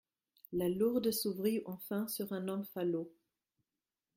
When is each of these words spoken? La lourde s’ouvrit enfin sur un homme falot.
La 0.51 0.67
lourde 0.67 1.11
s’ouvrit 1.11 1.61
enfin 1.67 2.07
sur 2.07 2.33
un 2.33 2.47
homme 2.47 2.65
falot. 2.65 3.11